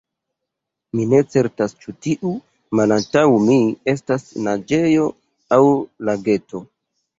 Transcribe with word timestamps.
Mi 0.99 1.03
ne 1.11 1.19
certas 1.33 1.75
ĉu 1.83 1.93
tio, 2.05 2.31
malantaŭ 2.81 3.27
mi, 3.45 3.59
estas 3.95 4.27
naĝejo 4.49 5.07
aŭ 5.59 5.63
lageto. 6.11 6.67